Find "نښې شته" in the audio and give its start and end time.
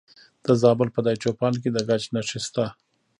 2.13-2.65